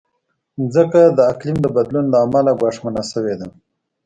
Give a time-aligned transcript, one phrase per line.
[0.59, 3.47] مځکه د اقلیم د بدلون له امله ګواښمنه شوې ده.